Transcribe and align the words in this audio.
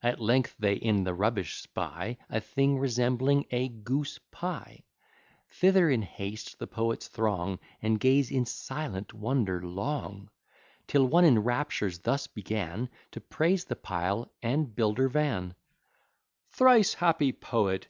At 0.00 0.20
length 0.20 0.54
they 0.60 0.74
in 0.74 1.02
the 1.02 1.12
rubbish 1.12 1.60
spy 1.60 2.18
A 2.30 2.40
thing 2.40 2.78
resembling 2.78 3.46
a 3.50 3.66
goose 3.68 4.20
pie. 4.30 4.84
Thither 5.50 5.90
in 5.90 6.02
haste 6.02 6.60
the 6.60 6.68
Poets 6.68 7.08
throng, 7.08 7.58
And 7.82 7.98
gaze 7.98 8.30
in 8.30 8.46
silent 8.46 9.12
wonder 9.12 9.60
long, 9.66 10.30
Till 10.86 11.04
one 11.06 11.24
in 11.24 11.40
raptures 11.40 11.98
thus 11.98 12.28
began 12.28 12.90
To 13.10 13.20
praise 13.20 13.64
the 13.64 13.74
pile 13.74 14.30
and 14.40 14.72
builder 14.72 15.08
Van: 15.08 15.52
"Thrice 16.52 16.94
happy 16.94 17.32
Poet! 17.32 17.84